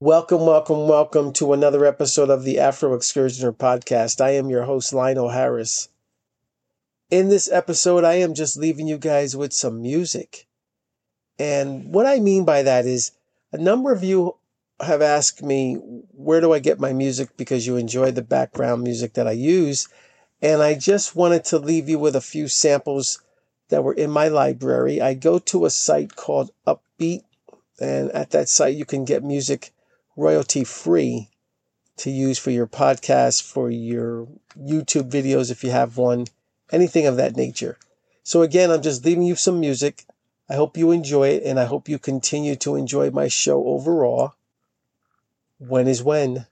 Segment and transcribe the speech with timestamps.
[0.00, 4.20] Welcome, welcome, welcome to another episode of the Afro Excursioner podcast.
[4.20, 5.88] I am your host, Lionel Harris.
[7.10, 10.46] In this episode, I am just leaving you guys with some music.
[11.38, 13.12] And what I mean by that is
[13.52, 14.36] a number of you
[14.80, 15.76] have asked me,
[16.12, 19.88] where do I get my music because you enjoy the background music that I use.
[20.42, 23.22] And I just wanted to leave you with a few samples
[23.70, 25.00] that were in my library.
[25.00, 27.22] I go to a site called Uppbeat,
[27.80, 29.72] and at that site, you can get music
[30.16, 31.28] royalty free
[31.98, 34.26] to use for your podcast, for your
[34.58, 36.26] YouTube videos if you have one,
[36.70, 37.78] anything of that nature.
[38.22, 40.04] So, again, I'm just leaving you some music.
[40.48, 44.34] I hope you enjoy it, and I hope you continue to enjoy my show overall.
[45.58, 46.46] When is when?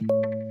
[0.00, 0.47] you